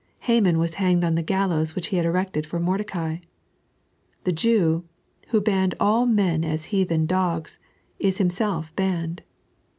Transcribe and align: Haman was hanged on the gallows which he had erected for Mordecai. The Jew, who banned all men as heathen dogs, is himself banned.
Haman 0.21 0.57
was 0.57 0.73
hanged 0.81 1.03
on 1.03 1.13
the 1.13 1.21
gallows 1.21 1.75
which 1.75 1.89
he 1.89 1.97
had 1.97 2.07
erected 2.07 2.43
for 2.47 2.59
Mordecai. 2.59 3.19
The 4.23 4.31
Jew, 4.31 4.83
who 5.27 5.39
banned 5.39 5.75
all 5.79 6.07
men 6.07 6.43
as 6.43 6.65
heathen 6.73 7.05
dogs, 7.05 7.59
is 7.99 8.17
himself 8.17 8.75
banned. 8.75 9.21